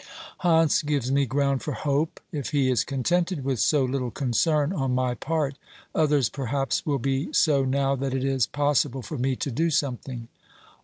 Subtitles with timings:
[0.39, 4.95] Hantz gives me ground for hope; if he is contented with so little concern on
[4.95, 5.59] my part,
[5.93, 10.27] others perhaps will be so now that it is possible for me to do something.